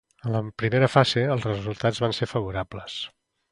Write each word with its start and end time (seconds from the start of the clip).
En 0.27 0.31
la 0.35 0.39
primera 0.61 0.87
fase, 0.93 1.27
els 1.35 1.45
resultats 1.49 2.01
van 2.07 2.19
ser 2.21 2.31
favorables. 2.35 2.99